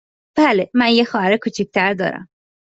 بله، 0.37 0.67
من 0.73 0.87
یک 0.89 1.07
خواهر 1.07 1.37
کوچک 1.37 1.69
تر 1.71 1.93
دارم. 1.93 2.27